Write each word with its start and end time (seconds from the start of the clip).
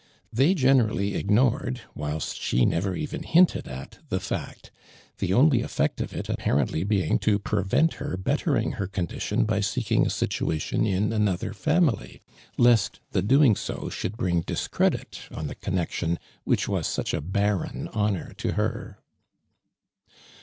They 0.33 0.55
generally 0.55 1.13
ignored, 1.13 1.81
whilst 1.93 2.41
she 2.41 2.65
never 2.65 2.95
even 2.95 3.21
hinted 3.21 3.67
at 3.67 3.99
the 4.09 4.19
fact, 4.19 4.71
the 5.19 5.31
only 5.31 5.61
effect 5.61 6.01
of 6.01 6.11
it 6.11 6.27
apparently 6.27 6.83
being 6.83 7.19
to 7.19 7.37
prevent 7.37 7.93
her 8.01 8.17
bettering 8.17 8.71
her 8.77 8.87
condition 8.87 9.43
by 9.45 9.59
seeking 9.59 10.03
a 10.03 10.09
situa 10.09 10.59
tion 10.59 10.87
in 10.87 11.13
another 11.13 11.53
family, 11.53 12.19
lest 12.57 12.99
the 13.11 13.21
doing 13.21 13.55
so 13.55 13.89
should 13.89 14.17
bring 14.17 14.41
discredit 14.41 15.19
on 15.29 15.45
the 15.45 15.53
connexion 15.53 16.17
which 16.45 16.67
was 16.67 16.87
such 16.87 17.13
a 17.13 17.21
barren 17.21 17.87
honor 17.89 18.33
to 18.39 18.53
her. 18.53 18.97